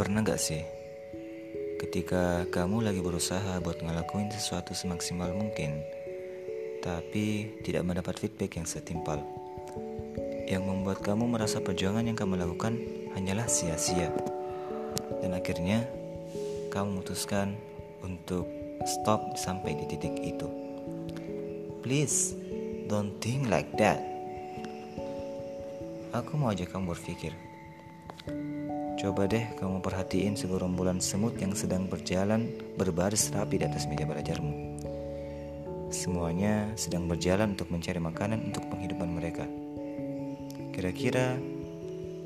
[0.00, 0.64] Pernah gak sih
[1.76, 5.84] ketika kamu lagi berusaha buat ngelakuin sesuatu semaksimal mungkin
[6.80, 9.20] tapi tidak mendapat feedback yang setimpal
[10.48, 12.80] yang membuat kamu merasa perjuangan yang kamu lakukan
[13.12, 14.08] hanyalah sia-sia?
[15.20, 15.84] Dan akhirnya
[16.72, 17.60] kamu memutuskan
[18.00, 18.48] untuk
[18.88, 20.48] stop sampai di titik itu.
[21.84, 22.32] Please
[22.88, 24.00] don't think like that.
[26.16, 27.36] Aku mau ajak kamu berpikir
[29.00, 34.76] Coba deh kamu perhatiin segerombolan semut yang sedang berjalan berbaris rapi di atas meja belajarmu.
[35.88, 39.48] Semuanya sedang berjalan untuk mencari makanan untuk penghidupan mereka.
[40.76, 41.40] Kira-kira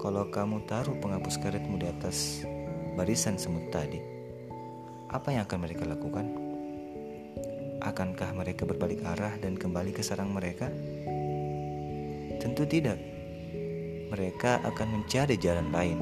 [0.03, 2.43] kalau kamu taruh penghapus karetmu di atas
[2.98, 4.03] barisan semut tadi,
[5.15, 6.27] apa yang akan mereka lakukan?
[7.87, 10.67] Akankah mereka berbalik arah dan kembali ke sarang mereka?
[12.43, 13.14] Tentu tidak.
[14.15, 15.98] Mereka akan mencari jalan lain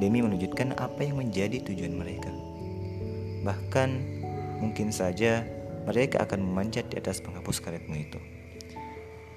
[0.00, 2.32] demi menunjukkan apa yang menjadi tujuan mereka.
[3.44, 3.90] Bahkan
[4.64, 5.44] mungkin saja
[5.84, 8.16] mereka akan memanjat di atas penghapus karetmu itu.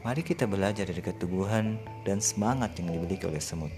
[0.07, 1.75] Mari kita belajar dari keteguhan
[2.07, 3.75] dan semangat yang dimiliki oleh semut.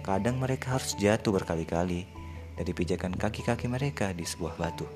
[0.00, 2.08] Kadang mereka harus jatuh berkali-kali
[2.56, 4.88] dari pijakan kaki-kaki mereka di sebuah batu.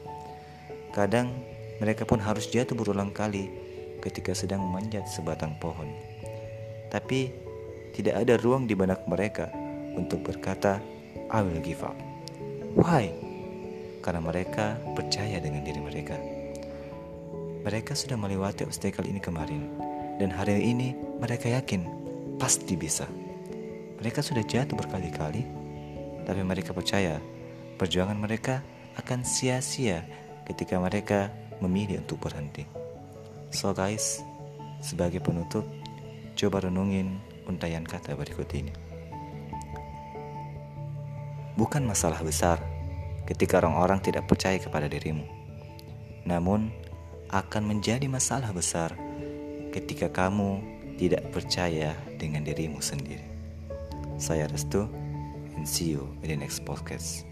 [0.97, 1.37] Kadang
[1.85, 3.53] mereka pun harus jatuh berulang kali
[4.01, 5.93] ketika sedang memanjat sebatang pohon.
[6.89, 7.48] Tapi
[7.99, 9.51] tidak ada ruang di benak mereka
[9.99, 10.79] untuk berkata,
[11.35, 11.99] I will give up.
[12.79, 13.11] Why?
[13.99, 16.15] Karena mereka percaya dengan diri mereka.
[17.67, 19.67] Mereka sudah melewati obstacle ini kemarin,
[20.23, 21.83] dan hari ini mereka yakin
[22.39, 23.11] pasti bisa.
[23.99, 25.43] Mereka sudah jatuh berkali-kali,
[26.23, 27.19] tapi mereka percaya
[27.83, 28.63] perjuangan mereka
[28.95, 30.07] akan sia-sia
[30.47, 32.63] ketika mereka memilih untuk berhenti.
[33.51, 34.23] So guys,
[34.79, 35.67] sebagai penutup,
[36.39, 37.19] coba renungin
[37.49, 38.71] untayan kata berikut ini.
[41.59, 42.63] Bukan masalah besar
[43.27, 45.27] ketika orang-orang tidak percaya kepada dirimu.
[46.29, 46.71] Namun,
[47.29, 48.95] akan menjadi masalah besar
[49.75, 50.61] ketika kamu
[50.97, 53.25] tidak percaya dengan dirimu sendiri.
[54.17, 54.89] Saya Restu,
[55.57, 57.29] and see you in the next podcast.